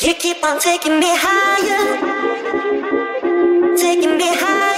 You 0.00 0.14
keep 0.14 0.44
on 0.44 0.60
taking 0.60 1.00
me 1.00 1.08
higher, 1.10 1.96
taking 3.76 4.16
me 4.16 4.28
higher. 4.32 4.77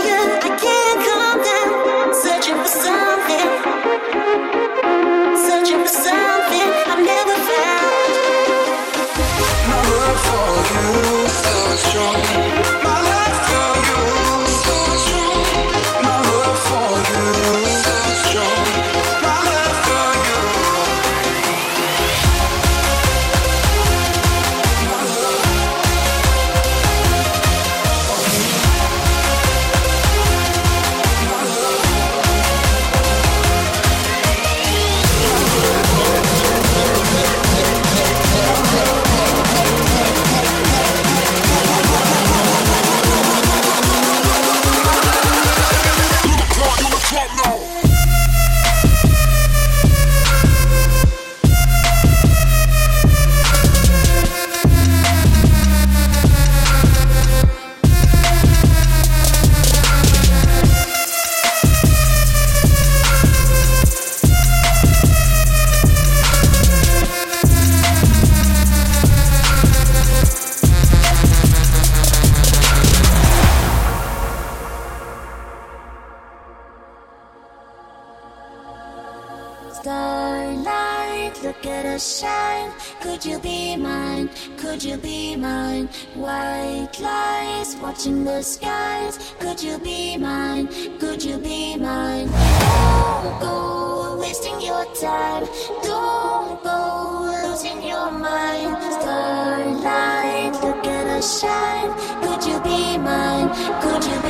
skies. 88.42 89.34
Could 89.38 89.62
you 89.62 89.78
be 89.78 90.16
mine? 90.16 90.68
Could 90.98 91.22
you 91.22 91.38
be 91.38 91.76
mine? 91.76 92.28
Don't 92.28 93.40
go 93.40 94.18
wasting 94.18 94.60
your 94.60 94.84
time. 94.94 95.46
Don't 95.82 96.62
go 96.62 97.30
losing 97.44 97.82
your 97.82 98.10
mind. 98.10 98.76
Starlight, 99.00 100.52
look 100.62 100.86
at 100.86 101.06
us 101.18 101.40
shine. 101.40 101.92
Could 102.22 102.44
you 102.44 102.60
be 102.60 102.98
mine? 102.98 103.48
Could 103.82 104.04
you 104.04 104.20
be 104.22 104.29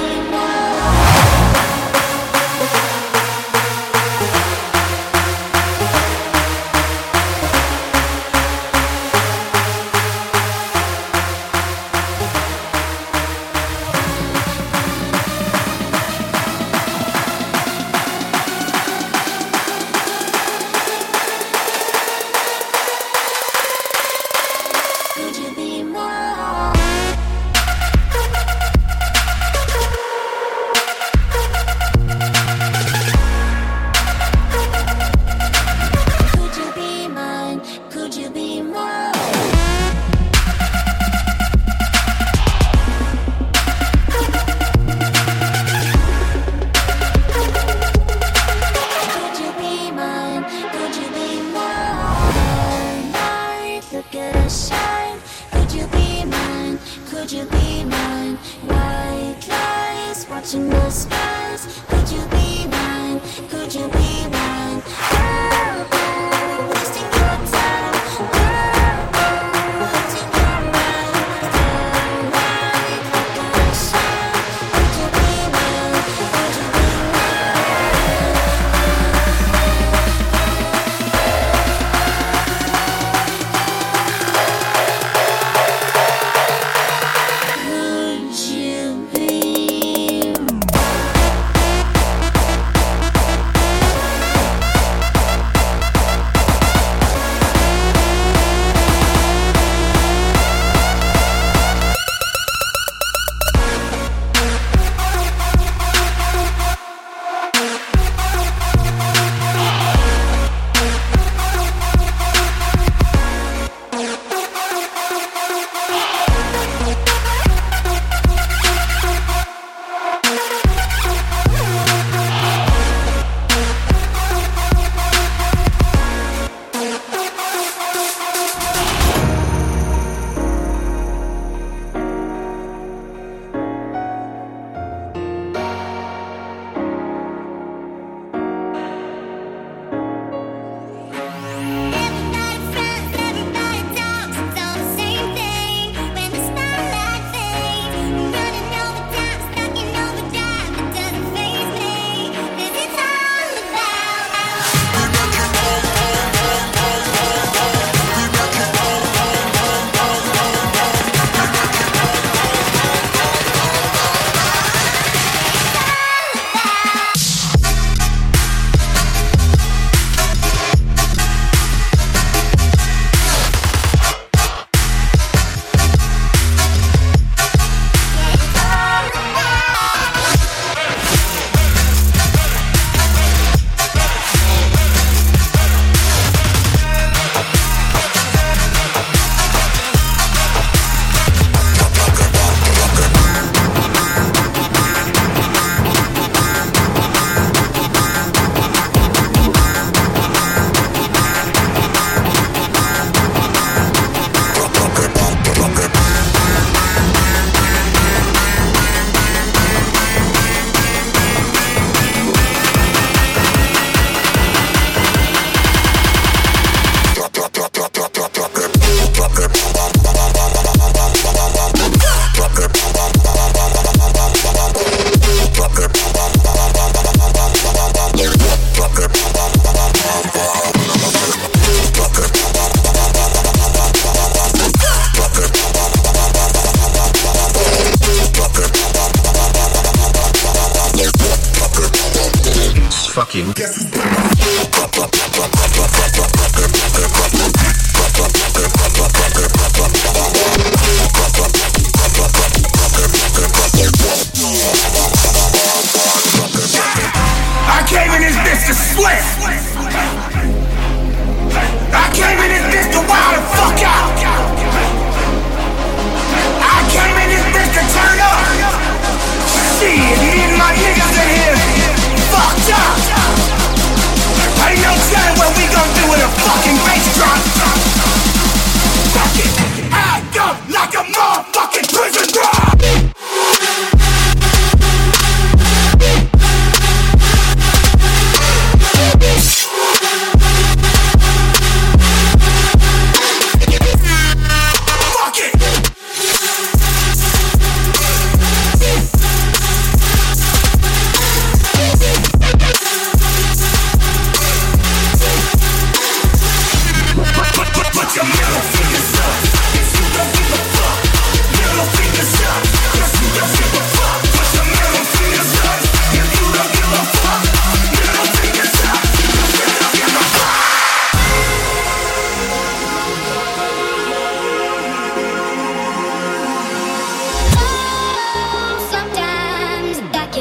Could 57.31 57.39
you 57.39 57.45
be 57.45 57.85
mine? 57.85 58.37
White 58.67 59.47
lies 59.49 60.29
watching 60.29 60.69
the 60.69 60.91
sky. 60.91 61.30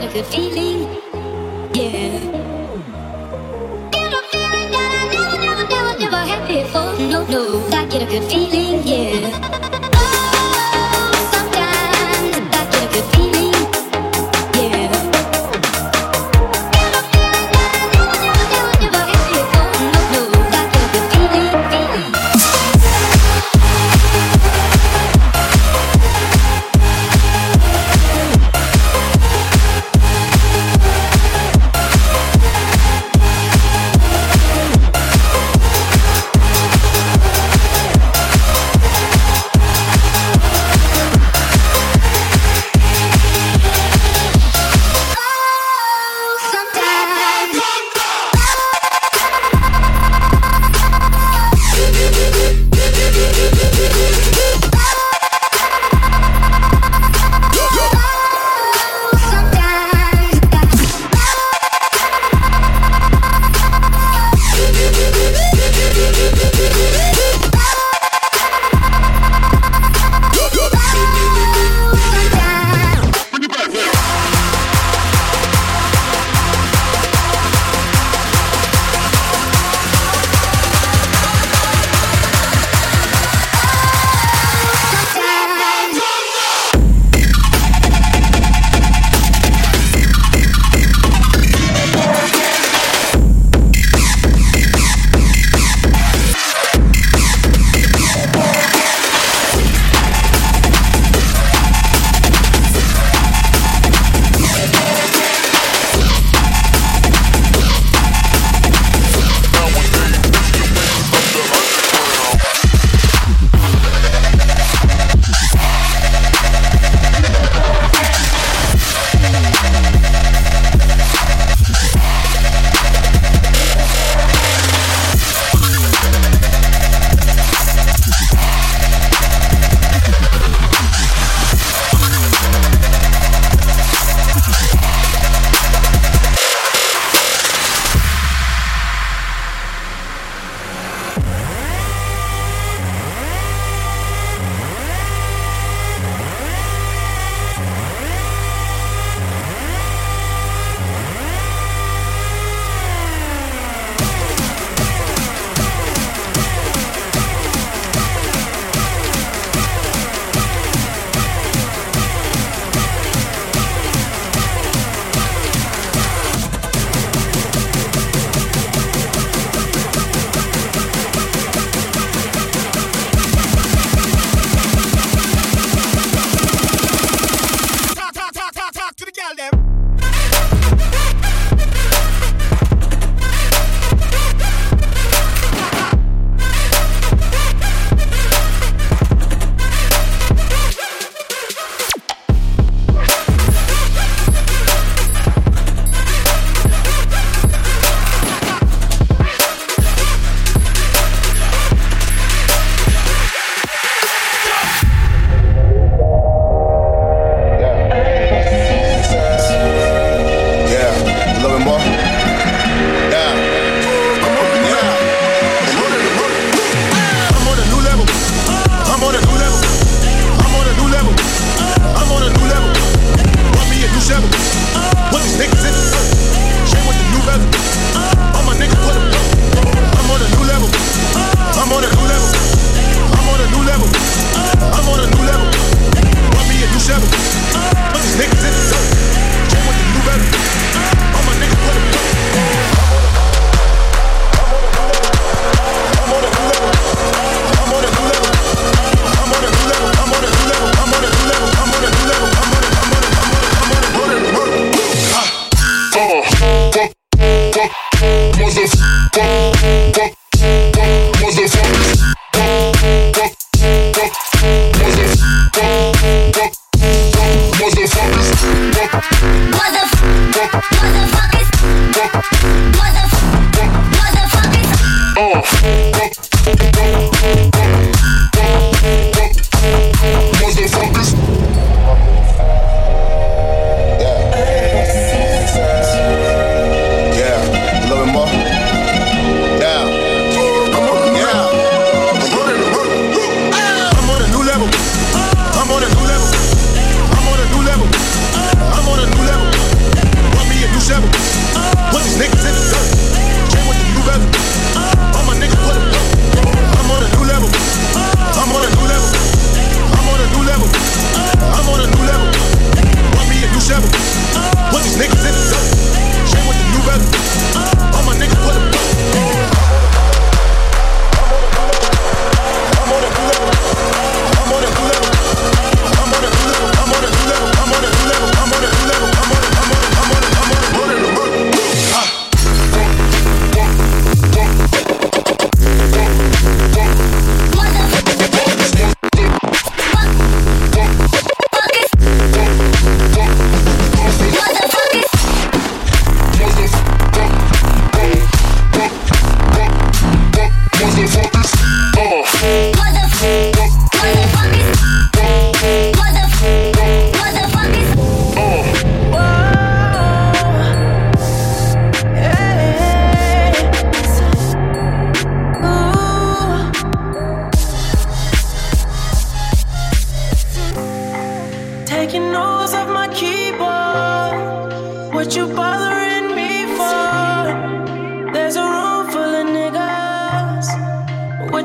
feeling, 0.10 0.88
yeah. 1.74 2.20
Get 3.92 4.14
a 4.14 4.22
feeling 4.32 4.72
that 4.72 4.92
I 4.98 5.14
never, 5.14 5.38
never, 5.38 5.68
never, 5.70 6.00
never 6.00 6.18
had 6.18 6.48
before. 6.48 6.94
No, 7.08 7.26
no, 7.28 7.68
I 7.78 7.86
get 7.86 8.02
a 8.02 8.06
good 8.06 8.24
feeling, 8.30 8.82
yeah. 8.88 9.49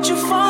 you 0.07 0.15
fall 0.15 0.44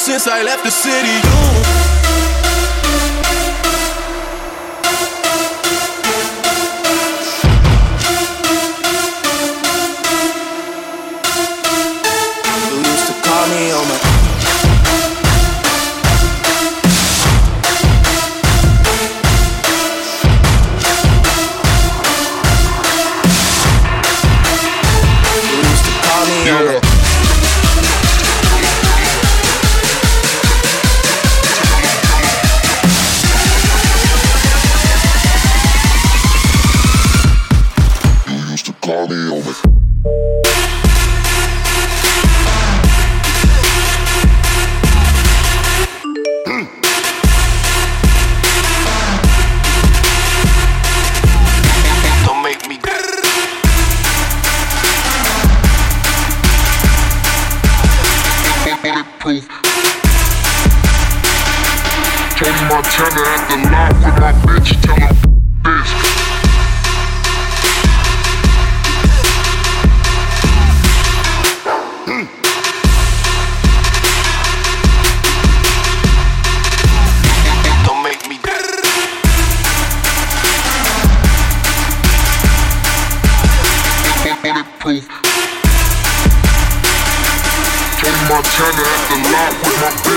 since 0.00 0.26
I 0.26 0.42
left 0.42 0.64
the 0.64 0.70
city, 0.70 1.12
you. 1.94 1.99
Tony 62.40 62.52
Montana 62.70 63.20
at 63.20 63.42
the 63.50 63.56
lot 63.70 63.92
with 63.92 64.16
my 64.18 64.32
bitch, 64.40 64.72
tell 64.80 64.96
him 64.96 65.14
this. 65.62 65.90
Don't 77.84 78.00
make 78.02 78.22
me. 78.26 78.36
Bulletproof. 84.42 85.04
Tony 88.00 88.20
Montana 88.30 88.84
at 88.88 89.02
the 89.10 89.16
lot 89.30 89.52
with 89.62 90.04
my. 90.04 90.09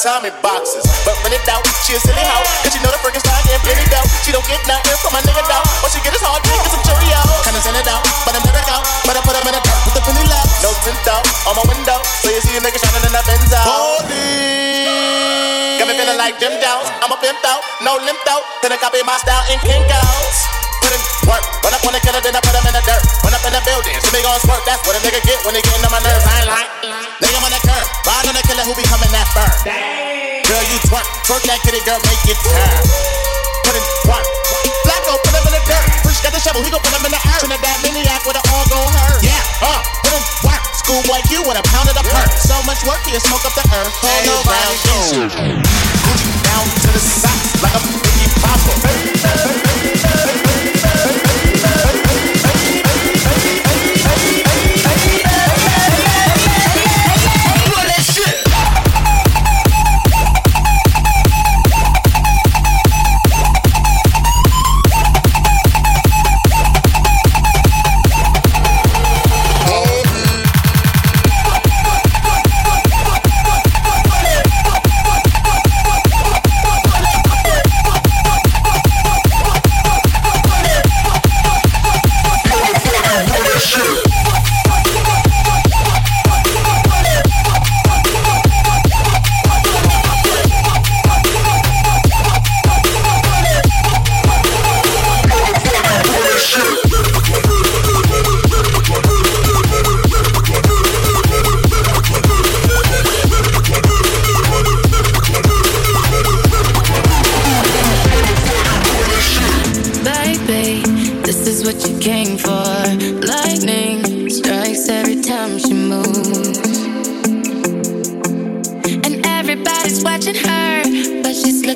In 0.00 0.32
boxes. 0.40 0.80
But 1.04 1.12
when 1.20 1.28
it 1.28 1.44
doubt, 1.44 1.60
she 1.84 1.92
a 1.92 2.00
silly 2.00 2.24
hoe. 2.24 2.40
Cause 2.64 2.72
she 2.72 2.80
know 2.80 2.88
the 2.88 2.96
freaking 3.04 3.20
style 3.20 3.36
getting 3.44 3.60
plenty 3.60 3.84
doubt. 3.92 4.08
She 4.24 4.32
don't 4.32 4.44
get 4.48 4.64
nothing 4.64 4.96
from 5.04 5.12
my 5.12 5.20
nigga 5.20 5.44
doubt. 5.44 5.68
What 5.84 5.92
she 5.92 6.00
get 6.00 6.16
is 6.16 6.24
hard 6.24 6.40
drink 6.40 6.56
and 6.56 6.72
some 6.72 6.84
Cheerios. 6.88 7.28
Kinda 7.44 7.60
send 7.60 7.76
it 7.76 7.84
out, 7.84 8.00
but 8.24 8.32
I'm 8.32 8.40
never 8.40 8.64
out. 8.72 8.80
But 9.04 9.20
I 9.20 9.20
put 9.20 9.36
them 9.36 9.44
in 9.44 9.52
a 9.52 9.60
cup 9.60 9.76
with 9.84 9.92
the 9.92 10.00
penny 10.00 10.24
left. 10.24 10.48
No 10.64 10.72
tint 10.88 11.04
out 11.04 11.20
on 11.52 11.52
my 11.52 11.64
window. 11.68 12.00
So 12.24 12.32
you 12.32 12.40
see 12.40 12.56
a 12.56 12.64
nigga 12.64 12.80
shining 12.80 13.04
in 13.04 13.12
the 13.12 13.20
Benz 13.28 13.52
out. 13.52 13.68
Holy. 13.68 14.88
Got 15.76 15.84
me 15.84 15.92
feeling 16.00 16.16
like 16.16 16.40
them 16.40 16.56
down. 16.64 16.80
I'm 17.04 17.12
a 17.12 17.20
pimp 17.20 17.44
out, 17.44 17.60
no 17.84 18.00
limp 18.00 18.24
out. 18.24 18.44
Then 18.64 18.72
I 18.72 18.80
copy 18.80 19.04
my 19.04 19.20
style 19.20 19.44
in 19.52 19.60
kink 19.60 19.84
outs. 19.84 20.48
Put 20.80 20.96
work, 21.28 21.44
run 21.60 21.76
up 21.76 21.84
on 21.84 21.92
the 21.92 22.00
killer, 22.00 22.24
then 22.24 22.32
I 22.32 22.40
put 22.40 22.56
him 22.56 22.64
in 22.64 22.72
the 22.72 22.80
dirt. 22.88 23.04
Run 23.20 23.36
up 23.36 23.44
in 23.44 23.52
the 23.52 23.60
building, 23.68 23.92
see 24.00 24.16
me 24.16 24.24
gon' 24.24 24.40
squirt. 24.40 24.64
That's 24.64 24.80
what 24.88 24.96
a 24.96 25.00
nigga 25.04 25.20
get 25.28 25.44
when 25.44 25.52
they 25.52 25.60
get 25.60 25.76
on 25.76 25.92
my 25.92 26.00
nerves. 26.00 26.24
I 26.24 26.40
ain't 26.40 26.48
lying. 26.48 26.72
Nigga 27.20 27.36
on 27.36 27.52
the 27.52 27.60
curb, 27.60 27.86
ride 28.08 28.26
on 28.32 28.34
the 28.34 28.44
killer 28.48 28.64
who 28.64 28.72
be 28.72 28.84
coming 28.88 29.12
that 29.12 29.28
fur. 29.36 29.89
You 30.70 30.78
twerk, 30.86 31.02
twerk 31.26 31.42
that 31.50 31.58
kitty 31.66 31.82
girl, 31.82 31.98
make 32.06 32.22
it 32.30 32.38
turn. 32.46 32.82
Put 33.66 33.74
in 33.74 33.82
work. 34.06 34.22
Blacko, 34.86 35.18
put 35.18 35.34
him 35.34 35.42
in 35.50 35.58
the 35.58 35.62
dirt. 35.66 35.82
Push 36.06 36.22
got 36.22 36.30
the 36.30 36.38
shovel, 36.38 36.62
he 36.62 36.70
gon' 36.70 36.78
put 36.78 36.94
him 36.94 37.02
in 37.02 37.10
the 37.10 37.18
earth. 37.18 37.42
Trinidad 37.42 37.82
maniac 37.82 38.22
with 38.22 38.38
an 38.38 38.46
all 38.54 38.62
gon' 38.70 38.86
hurt. 38.86 39.18
Yeah, 39.18 39.66
uh, 39.66 39.82
put 40.06 40.14
in 40.14 40.22
work. 40.46 40.62
Schoolboy 40.78 41.26
Q 41.26 41.42
with 41.42 41.58
a 41.58 41.64
pound 41.74 41.90
of 41.90 41.98
the 41.98 42.06
perk. 42.06 42.30
So 42.38 42.54
much 42.70 42.86
work, 42.86 43.02
he'll 43.02 43.18
smoke 43.18 43.42
up 43.42 43.58
the 43.58 43.66
earth. 43.66 43.90
Hey, 43.98 44.22
nobody 44.30 44.78
Gucci 46.06 46.30
down 46.46 46.62
to 46.70 46.88
the 46.94 47.02
socks 47.02 47.50
like 47.66 47.74
a 47.74 47.82
Biggie 47.90 48.30
Popper. 48.38 49.69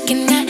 Looking 0.07 0.29
at 0.29 0.44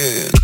Yeah. 0.00 0.39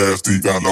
Ass 0.00 0.22
deep 0.22 0.42
down 0.42 0.64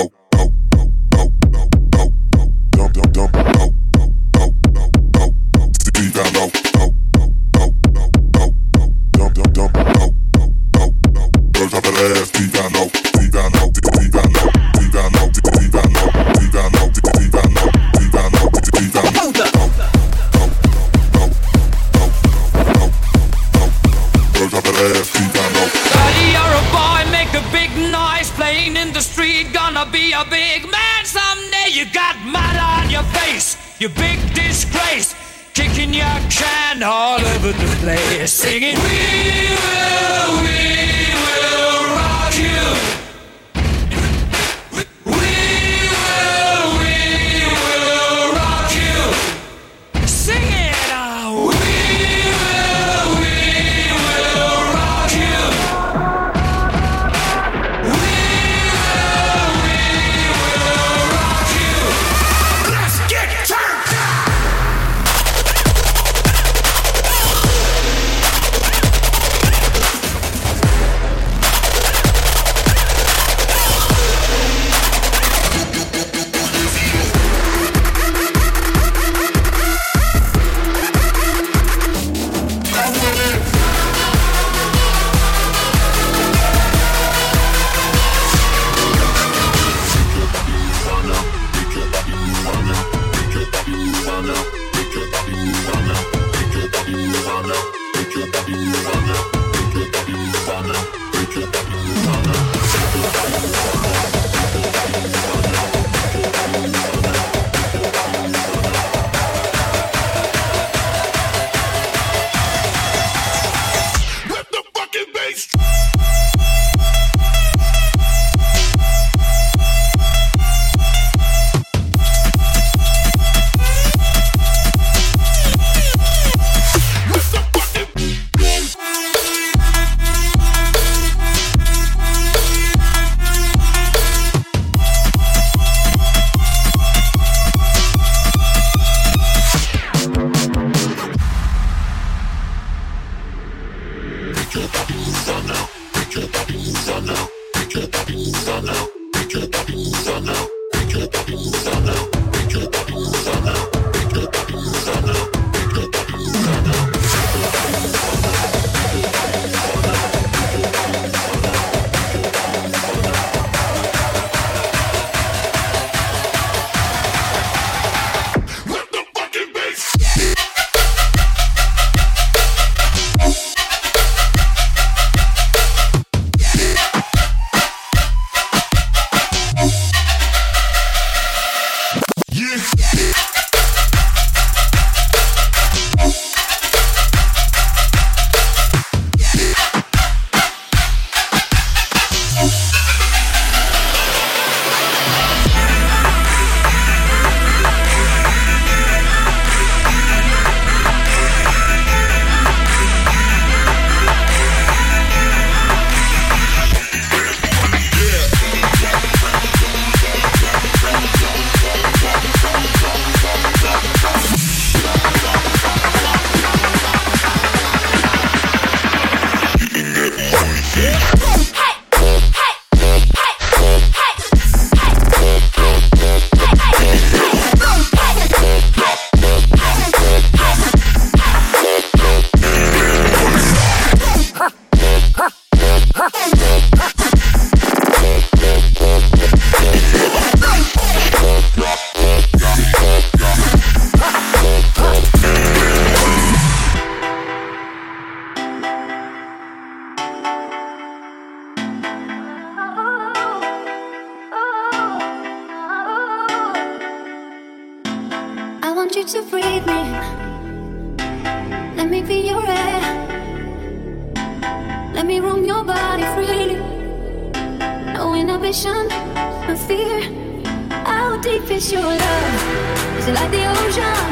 deep 271.23 271.51
is 271.51 271.71
your 271.71 271.83
love? 271.83 272.99
Is 272.99 273.09
it 273.09 273.15
like 273.15 273.31
the 273.31 273.45
ocean? 273.45 274.09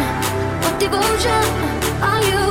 What 0.63 0.79
devotion 0.79 1.45
are 2.03 2.23
you? 2.31 2.45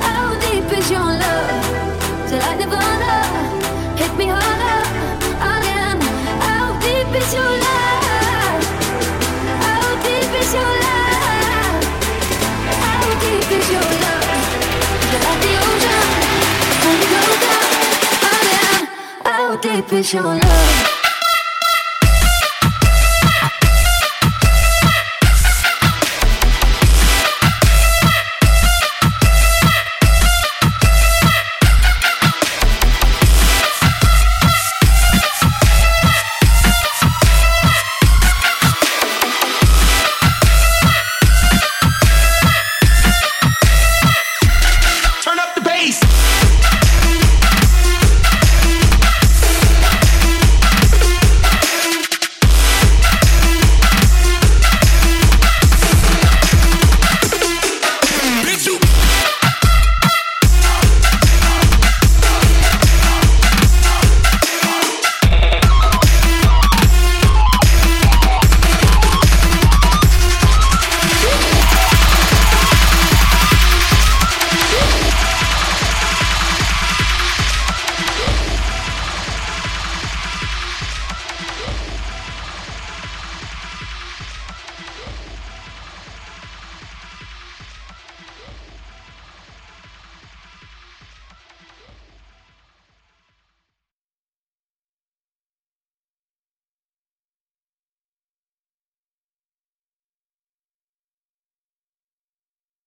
How 0.00 0.38
deep 0.40 0.64
is 0.78 0.90
your 0.90 1.00
love? 1.00 2.24
Is 2.24 2.32
it 2.32 2.40
like 2.40 2.58
Nirvana? 2.58 3.14
Hit 3.96 4.12
me 4.16 4.26
harder 4.28 4.80
again. 5.56 6.00
How 6.40 6.78
deep 6.80 7.10
is 7.20 7.34
your 7.34 7.52
love? 7.66 8.64
How 9.64 9.84
deep 10.04 10.32
is 10.40 10.54
your 10.54 10.72
love? 10.84 11.84
How 12.82 13.08
deep 13.22 13.50
is 13.58 13.70
your 13.70 13.88
love? 14.04 14.26
The 15.42 15.52
ocean? 15.66 16.06
Down 18.22 18.46
again, 18.46 18.88
how 19.24 19.56
deep 19.56 19.92
is 19.92 20.12
your 20.12 20.22
love? 20.22 20.97